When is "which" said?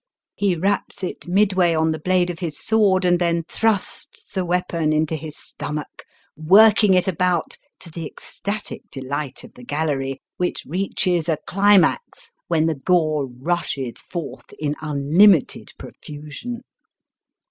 10.37-10.63